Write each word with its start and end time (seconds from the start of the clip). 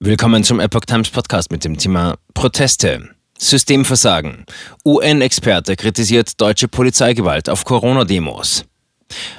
Willkommen 0.00 0.44
zum 0.44 0.60
Epoch 0.60 0.84
Times 0.84 1.10
Podcast 1.10 1.50
mit 1.50 1.64
dem 1.64 1.76
Thema 1.76 2.18
Proteste. 2.32 3.08
Systemversagen. 3.36 4.44
UN-Experte 4.84 5.74
kritisiert 5.74 6.40
deutsche 6.40 6.68
Polizeigewalt 6.68 7.48
auf 7.48 7.64
Corona-Demos. 7.64 8.64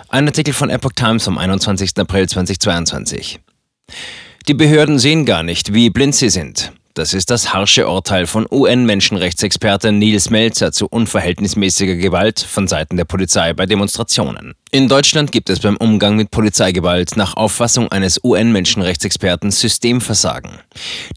Ein 0.10 0.28
Artikel 0.28 0.54
von 0.54 0.70
Epoch 0.70 0.92
Times 0.92 1.24
vom 1.24 1.38
21. 1.38 1.92
April 1.98 2.28
2022. 2.28 3.40
Die 4.50 4.54
Behörden 4.54 5.00
sehen 5.00 5.26
gar 5.26 5.44
nicht, 5.44 5.74
wie 5.74 5.90
blind 5.92 6.16
sie 6.16 6.30
sind. 6.30 6.74
Das 6.94 7.14
ist 7.14 7.30
das 7.30 7.54
harsche 7.54 7.88
Urteil 7.88 8.28
von 8.28 8.46
UN-Menschenrechtsexperte 8.52 9.94
Nils 9.94 10.30
Melzer 10.30 10.74
zu 10.74 10.88
unverhältnismäßiger 10.88 11.96
Gewalt 11.96 12.42
von 12.42 12.68
Seiten 12.68 12.98
der 12.98 13.06
Polizei 13.06 13.54
bei 13.54 13.66
Demonstrationen. 13.66 14.56
In 14.72 14.88
Deutschland 14.88 15.32
gibt 15.32 15.50
es 15.50 15.62
beim 15.62 15.78
Umgang 15.78 16.16
mit 16.16 16.30
Polizeigewalt 16.30 17.18
nach 17.18 17.36
Auffassung 17.36 17.92
eines 17.92 18.24
UN-Menschenrechtsexperten 18.24 19.50
Systemversagen. 19.50 20.60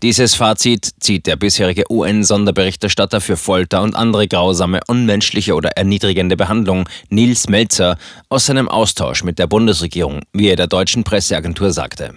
Dieses 0.03 0.35
Fazit 0.35 0.89
zieht 1.01 1.27
der 1.27 1.37
bisherige 1.37 1.85
UN-Sonderberichterstatter 1.91 3.21
für 3.21 3.37
Folter 3.37 3.83
und 3.83 3.95
andere 3.95 4.27
grausame, 4.27 4.81
unmenschliche 4.87 5.55
oder 5.55 5.73
erniedrigende 5.73 6.39
Behandlung, 6.39 6.89
Nils 7.11 7.47
Melzer, 7.51 7.99
aus 8.31 8.47
seinem 8.47 8.71
Austausch 8.71 9.23
mit 9.23 9.39
der 9.39 9.49
Bundesregierung, 9.49 10.23
wie 10.33 10.49
er 10.49 10.57
der 10.57 10.67
deutschen 10.67 11.05
Presseagentur 11.05 11.73
sagte. 11.73 12.15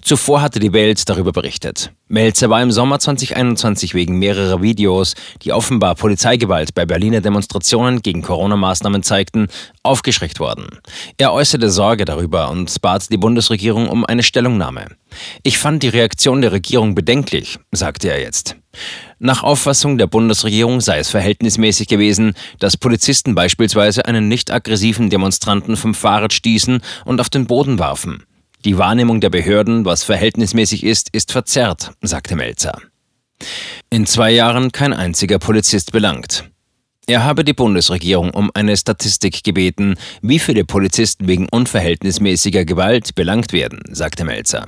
Zuvor 0.00 0.42
hatte 0.42 0.60
die 0.60 0.72
Welt 0.72 1.08
darüber 1.08 1.32
berichtet. 1.32 1.90
Melzer 2.06 2.50
war 2.50 2.62
im 2.62 2.70
Sommer 2.70 3.00
2021 3.00 3.94
wegen 3.94 4.18
mehrerer 4.18 4.62
Videos, 4.62 5.14
die 5.42 5.52
offenbar 5.52 5.96
Polizeigewalt 5.96 6.74
bei 6.74 6.86
Berliner 6.86 7.20
Demonstrationen 7.20 8.00
gegen 8.00 8.22
Corona-Maßnahmen 8.22 9.02
zeigten, 9.02 9.48
aufgeschreckt 9.82 10.38
worden. 10.38 10.67
Er 11.16 11.32
äußerte 11.32 11.70
Sorge 11.70 12.04
darüber 12.04 12.50
und 12.50 12.80
bat 12.80 13.10
die 13.10 13.16
Bundesregierung 13.16 13.88
um 13.88 14.04
eine 14.04 14.22
Stellungnahme. 14.22 14.86
Ich 15.42 15.58
fand 15.58 15.82
die 15.82 15.88
Reaktion 15.88 16.42
der 16.42 16.52
Regierung 16.52 16.94
bedenklich, 16.94 17.58
sagte 17.72 18.08
er 18.08 18.20
jetzt. 18.20 18.56
Nach 19.18 19.42
Auffassung 19.42 19.98
der 19.98 20.06
Bundesregierung 20.06 20.80
sei 20.80 20.98
es 20.98 21.08
verhältnismäßig 21.08 21.88
gewesen, 21.88 22.34
dass 22.58 22.76
Polizisten 22.76 23.34
beispielsweise 23.34 24.06
einen 24.06 24.28
nicht 24.28 24.50
aggressiven 24.50 25.10
Demonstranten 25.10 25.76
vom 25.76 25.94
Fahrrad 25.94 26.32
stießen 26.32 26.80
und 27.04 27.20
auf 27.20 27.30
den 27.30 27.46
Boden 27.46 27.78
warfen. 27.78 28.24
Die 28.64 28.78
Wahrnehmung 28.78 29.20
der 29.20 29.30
Behörden, 29.30 29.84
was 29.84 30.04
verhältnismäßig 30.04 30.84
ist, 30.84 31.08
ist 31.12 31.32
verzerrt, 31.32 31.92
sagte 32.02 32.36
Melzer. 32.36 32.78
In 33.90 34.06
zwei 34.06 34.32
Jahren 34.32 34.72
kein 34.72 34.92
einziger 34.92 35.38
Polizist 35.38 35.92
belangt. 35.92 36.44
Er 37.08 37.24
habe 37.24 37.42
die 37.42 37.54
Bundesregierung 37.54 38.32
um 38.32 38.50
eine 38.52 38.76
Statistik 38.76 39.42
gebeten, 39.42 39.94
wie 40.20 40.38
viele 40.38 40.66
Polizisten 40.66 41.26
wegen 41.26 41.48
unverhältnismäßiger 41.48 42.66
Gewalt 42.66 43.14
belangt 43.14 43.54
werden, 43.54 43.80
sagte 43.90 44.26
Melzer. 44.26 44.66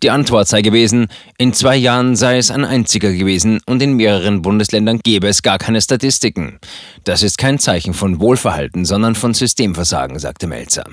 Die 0.00 0.10
Antwort 0.10 0.46
sei 0.46 0.62
gewesen, 0.62 1.08
in 1.36 1.52
zwei 1.52 1.74
Jahren 1.74 2.14
sei 2.14 2.38
es 2.38 2.52
ein 2.52 2.64
einziger 2.64 3.12
gewesen 3.12 3.58
und 3.66 3.82
in 3.82 3.94
mehreren 3.94 4.40
Bundesländern 4.40 5.00
gäbe 5.02 5.26
es 5.26 5.42
gar 5.42 5.58
keine 5.58 5.80
Statistiken. 5.80 6.60
Das 7.02 7.24
ist 7.24 7.38
kein 7.38 7.58
Zeichen 7.58 7.92
von 7.92 8.20
Wohlverhalten, 8.20 8.84
sondern 8.84 9.16
von 9.16 9.34
Systemversagen, 9.34 10.20
sagte 10.20 10.46
Melzer. 10.46 10.84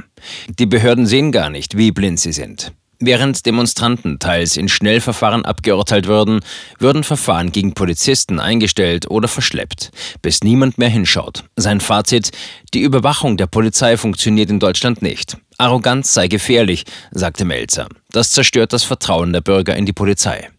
Die 0.58 0.66
Behörden 0.66 1.06
sehen 1.06 1.32
gar 1.32 1.52
nicht, 1.52 1.78
wie 1.78 1.92
blind 1.92 2.20
sie 2.20 2.34
sind. 2.34 2.72
Während 3.00 3.46
Demonstranten 3.46 4.18
teils 4.18 4.58
in 4.58 4.70
Schnellverfahren 4.70 5.46
abgeurteilt 5.46 6.08
würden, 6.08 6.40
würden 6.80 7.04
Verfahren 7.04 7.52
gegen 7.52 7.74
Polizisten 7.74 8.40
eingestellt 8.40 9.10
oder 9.12 9.28
verschleppt, 9.28 9.92
bis 10.24 10.42
niemand 10.44 10.80
mehr 10.80 10.90
hinschaut. 10.90 11.44
Sein 11.56 11.80
Fazit, 11.80 12.32
die 12.74 12.82
Überwachung 12.82 13.38
der 13.38 13.48
Polizei 13.48 13.98
funktioniert 13.98 14.50
in 14.50 14.60
Deutschland 14.60 15.04
nicht. 15.04 15.38
Arroganz 15.60 16.14
sei 16.14 16.28
gefährlich, 16.28 16.86
sagte 17.12 17.46
Melzer. 17.46 17.88
Das 18.12 18.32
zerstört 18.32 18.74
das 18.74 18.84
Vertrauen 18.84 19.32
der 19.32 19.42
Bürger 19.42 19.76
in 19.76 19.86
die 19.86 19.94
Polizei. 19.94 20.50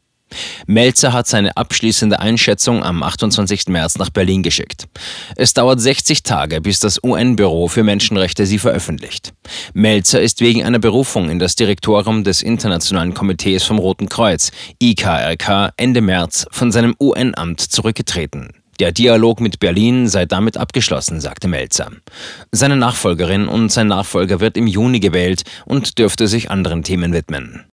Melzer 0.66 1.12
hat 1.12 1.26
seine 1.26 1.56
abschließende 1.56 2.20
Einschätzung 2.20 2.82
am 2.82 3.02
28. 3.02 3.68
März 3.68 3.98
nach 3.98 4.10
Berlin 4.10 4.42
geschickt. 4.42 4.88
Es 5.36 5.54
dauert 5.54 5.80
60 5.80 6.22
Tage, 6.22 6.60
bis 6.60 6.80
das 6.80 7.02
UN-Büro 7.02 7.68
für 7.68 7.82
Menschenrechte 7.82 8.46
sie 8.46 8.58
veröffentlicht. 8.58 9.32
Melzer 9.74 10.20
ist 10.20 10.40
wegen 10.40 10.64
einer 10.64 10.78
Berufung 10.78 11.30
in 11.30 11.38
das 11.38 11.56
Direktorium 11.56 12.24
des 12.24 12.42
Internationalen 12.42 13.14
Komitees 13.14 13.64
vom 13.64 13.78
Roten 13.78 14.08
Kreuz, 14.08 14.52
IKRK, 14.82 15.72
Ende 15.76 16.00
März 16.00 16.46
von 16.50 16.72
seinem 16.72 16.94
UN-Amt 17.00 17.60
zurückgetreten. 17.60 18.50
Der 18.78 18.92
Dialog 18.92 19.40
mit 19.40 19.58
Berlin 19.58 20.06
sei 20.06 20.24
damit 20.24 20.56
abgeschlossen, 20.56 21.20
sagte 21.20 21.48
Melzer. 21.48 21.90
Seine 22.52 22.76
Nachfolgerin 22.76 23.48
und 23.48 23.72
sein 23.72 23.88
Nachfolger 23.88 24.38
wird 24.38 24.56
im 24.56 24.68
Juni 24.68 25.00
gewählt 25.00 25.42
und 25.64 25.98
dürfte 25.98 26.28
sich 26.28 26.48
anderen 26.52 26.84
Themen 26.84 27.12
widmen. 27.12 27.64